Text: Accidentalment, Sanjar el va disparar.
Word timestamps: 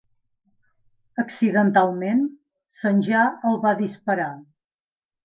Accidentalment, 1.23 2.23
Sanjar 2.77 3.27
el 3.51 3.61
va 3.67 3.75
disparar. 3.83 4.31